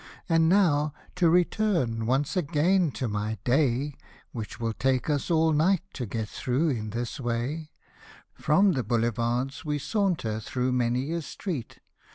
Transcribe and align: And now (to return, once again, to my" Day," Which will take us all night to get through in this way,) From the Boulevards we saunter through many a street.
And 0.27 0.49
now 0.49 0.95
(to 1.13 1.29
return, 1.29 2.07
once 2.07 2.35
again, 2.35 2.89
to 2.93 3.07
my" 3.07 3.37
Day," 3.43 3.93
Which 4.31 4.59
will 4.59 4.73
take 4.73 5.11
us 5.11 5.29
all 5.29 5.53
night 5.53 5.81
to 5.93 6.07
get 6.07 6.27
through 6.27 6.69
in 6.69 6.89
this 6.89 7.19
way,) 7.19 7.69
From 8.33 8.71
the 8.71 8.81
Boulevards 8.83 9.63
we 9.63 9.77
saunter 9.77 10.39
through 10.39 10.71
many 10.71 11.11
a 11.11 11.21
street. 11.21 11.81